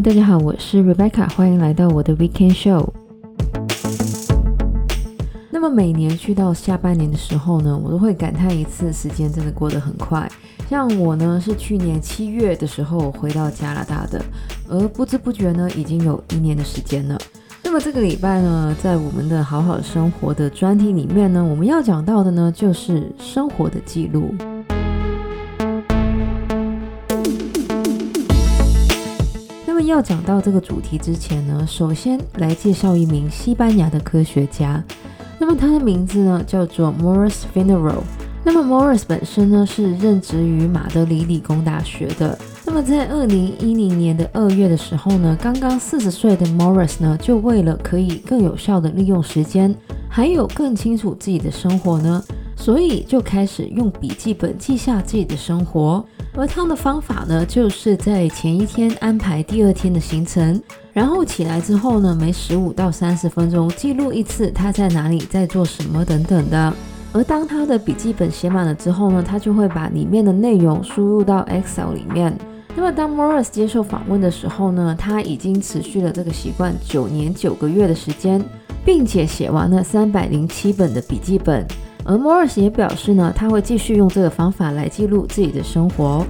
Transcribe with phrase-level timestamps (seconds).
[0.00, 2.88] 大家好，我是 Rebecca，欢迎来到我的 Weekend Show。
[5.50, 10.30] 那么每年去到下半年的时候呢，我都会感叹一次，时间真的过得很快。
[10.70, 14.24] 像我呢，是去年七月的时候回到加拿大的，
[14.68, 17.18] 而不知不觉呢，已经有一年的时间了。
[17.64, 24.32] 那么这个礼拜呢，在我们的好好生活的专题里面呢，我们要讲到的呢，就是生活的记录。
[29.80, 34.82] 要讲到这个主题之前呢，首先来介绍一名西班牙的科学家。
[35.38, 38.02] 那么他的名字呢叫做 Morris Finero。
[38.44, 42.38] 那么 Morris 本身呢是任职于马德里理工大学的。
[42.64, 49.74] 那么在二零一零年的二月的时候呢，刚刚四十岁的 Morris 呢，就为了可以更有效地利用时间，
[50.08, 52.22] 还有更清楚自己的生活呢，
[52.60, 56.04] 所以就开始用笔记本记下自己的生活。
[56.34, 60.60] 而他的方法呢，就是在前一天安排第二天的行程，
[60.92, 66.74] 然后起来之后呢，每十五到三十分钟记录一次他在哪里，在做什么等等的。
[67.12, 72.36] 而当他的笔记本写满了之后呢，他就会把里面的内容输入到 Excel 里面。
[72.76, 78.44] 那么当 Morris 接受访问的时候呢，他已经持续了这个习惯九年九个月的时间，
[78.84, 81.66] 并且写完了三百零七本的笔记本。
[82.08, 86.24] 而 Morris 也表示呢，他会继续用这个方法来记录自己的生活。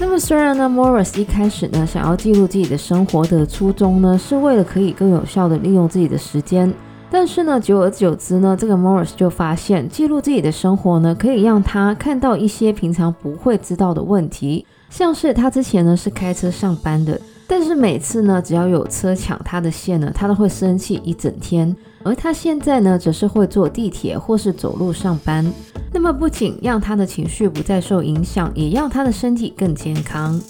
[0.00, 6.72] 那么，虽然呢，Morris 一开始呢，想要记录自己的生活的初衷呢，是为了可以更有效的利用自己的时间，
[7.10, 17.20] 但是呢，久而久之呢，这个 Morris 就发现，记录自己的生活呢，可以让他看到一些平常不会知道的问题，像是他之前呢是开车上班的。
[17.46, 21.74] 但是每次呢，只要有车抢他的线呢，他都会生气一整天。
[22.02, 25.44] 而他现在呢，则是会坐地铁或是走路上班。
[25.92, 30.40] 那么不仅让他的情绪不再受影响，也让他的身体更健康。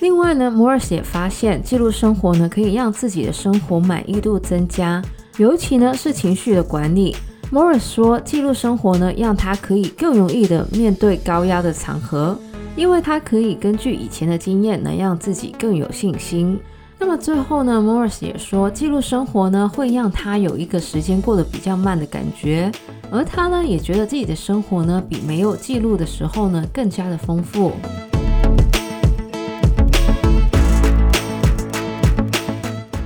[0.00, 5.02] 另外呢，Maurice 也发现记录生活呢，可以让自己的生活满意度增加，
[5.36, 7.16] 尤其呢是情绪的管理。
[7.52, 12.38] Maurice 说，记录生活呢，让他可以更容易的面对高压的场合。
[12.76, 16.58] 因为他可以根据以前的经验，能让自己更有信心。
[16.98, 22.70] 那么最后呢，Morris 也说，记录生活呢，会让他有一个时间过得比较慢的感觉，
[23.10, 27.72] 而他呢，也觉得自己的生活呢，比没有记录的时候呢，更加的丰富。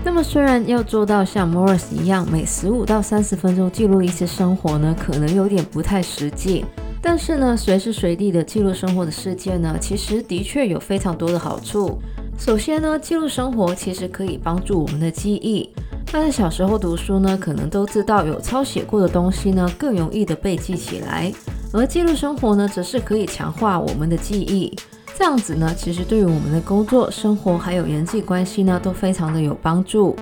[0.04, 6.64] 那么虽然要做到像 Morris 一样，每十五到三十分钟记录一次生活呢，可能有点不太实际。
[7.06, 11.98] 但是呢，随时随地的记录生活的事件呢，其实的确有非常多的好处。
[12.38, 15.68] 首先呢，记录生活其实可以帮助我们的记忆。
[16.10, 21.30] 大家小时候读书呢，可能都知道有抄写过的东西呢，更容易的被记起来。
[21.74, 24.74] 而记录生活呢，则是可以强化我们的记忆。
[25.14, 30.16] 这样子呢，其实对于我们的工作、生活还有人际关系呢，都非常的有帮助。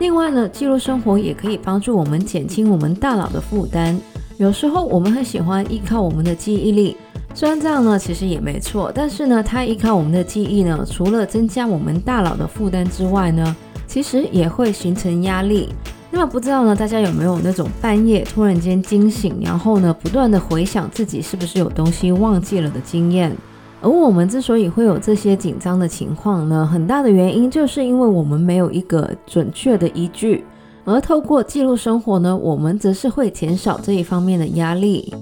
[0.00, 3.96] 另外呢，记录生活也可以帮助我们减轻我们大脑的负担。
[4.38, 6.96] 有时候我们很喜欢依靠我们的记忆力，
[7.34, 8.90] 虽然这样呢，其实也没错。
[8.94, 13.54] 但是呢，它依靠我们的记忆呢，除了增加我们大脑的负担之外呢，
[13.86, 15.68] 其实也会形成压力。
[16.10, 23.34] 那么不知道呢，大家有没有那种半夜突然间惊醒，然后呢，不断的回想自己是不是有东西忘记了的经验？
[23.80, 30.44] 而我们之所以会有这些紧张的情况呢，很大的原因就是因为我们没有一个准确的依据。
[30.84, 35.14] 而透过记录生活呢，我们则是会减少这一方面的压力。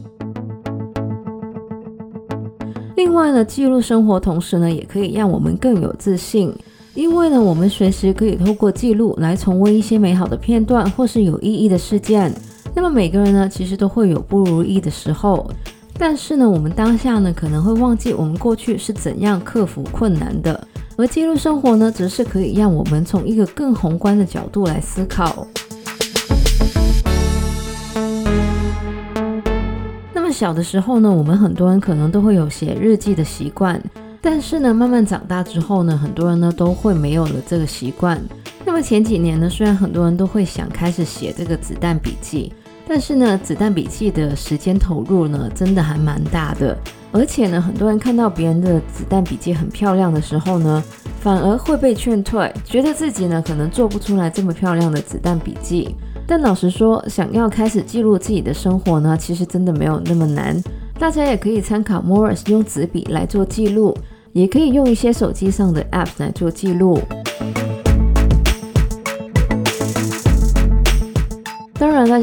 [2.97, 6.55] 另外呢，记录生活同时呢，也可以让我们更有自信，
[6.95, 12.33] 因为呢，我们随时可以透过记录来重温一些美好的片段或是有意义的事件。
[12.75, 15.51] 那么每个人呢，其实都会有不如意的时候，
[15.99, 20.69] 但是呢，我们当下呢，可能会忘记我们过去是怎样克服困难的。
[21.01, 25.47] 而记录生活呢，则是可以让我们从一个更宏观的角度来思考。
[30.13, 33.83] 那么小的时候呢，我们很多人可能都会有写日记的习惯，
[34.21, 38.21] 但是呢，慢慢长大之后呢，很多人呢都会没有了这个习惯。
[38.67, 42.53] 那么前几年呢，虽然很多人都会想开始写这个子弹笔记。
[42.87, 46.77] 但是呢，子弹笔记的时间投入呢，真的还蛮大的。
[47.13, 50.83] 而且呢，很多人看到别人的子弹笔记很漂亮的时候呢，
[51.21, 55.95] 反而会被劝退，觉得自己呢可能做不出来这么漂亮的子弹笔记。
[56.27, 60.57] 但老实说，想要开始记录自己的生活呢，其实真的没有那么难。
[60.99, 63.97] 大家也可以参考 Morris 用纸笔来做记录，
[64.33, 67.01] 也可以用一些手机上的 App 来做记录。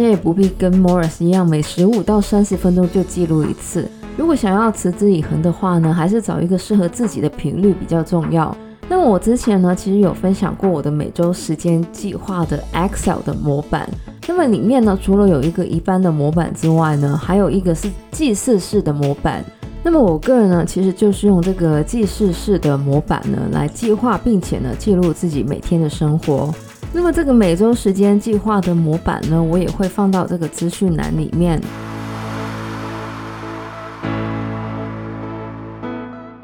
[0.08, 3.88] 也不必跟 Morris 一样，每十五到三十分钟就记录一次。
[4.18, 8.56] 如果想要持之以恒的话呢，还是找一个适合自己的频率比较重要。
[8.90, 13.88] 那么我之前呢，其实有分享过我的每周时间计划的 Excel 的模板。
[14.28, 19.44] 那么里面呢，除了有一个一般的模板之外呢，还有一个是记事式的模板。
[19.84, 26.54] 那么我个人呢，其实就是用这个记事式的模板呢，来计划并且呢记录自己每天的生活。
[26.94, 31.62] 那么这个每周时间计划的模板呢，我也会放到这个资讯栏里面。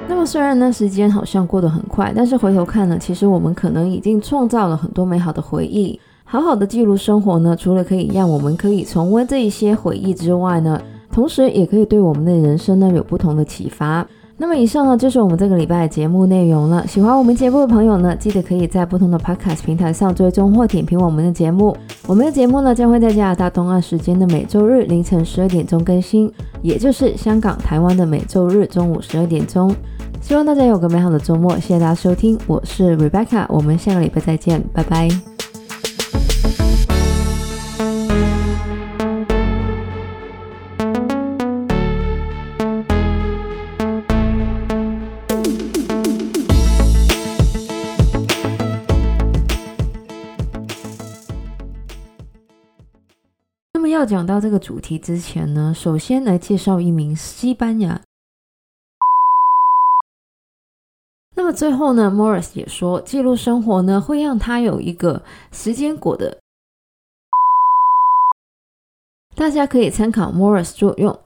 [0.07, 6.00] 那么虽然呢，时间好像过得很快，但是回头看呢，其实我们可能已经创造了很多美好的回忆。
[6.24, 10.80] 好好的记录生活呢，除了可以让我们可以重温这一些回忆之外呢，
[11.12, 14.06] 同时也可以对我们的人生呢有不同的启发。
[14.36, 16.86] 那么以上呢就是我们这个礼拜的节目内容了。
[16.88, 21.76] 喜欢我们节目的朋友呢，记得可以在不同的 Podcast 平台上追踪或点评我们的节目。
[22.08, 26.32] 我们的节目呢将会在加拿大东岸时间的每周日凌晨十二点钟更新，
[26.62, 29.74] 也就是香港、台湾的每周日中午十二点钟。
[30.20, 35.33] 希望大家有个美好的周末，谢谢大家收听，我是 Rebecca，我们下个礼拜再见，拜拜。
[53.84, 58.00] 么要讲到这个主题之前呢，首先来介绍一名西班牙。
[61.36, 65.22] 那么最后呢，Morris 也说，记录生活呢会让他有一个
[65.52, 66.40] 时间果的，
[69.36, 71.20] 大家可以参考 Morris 作用。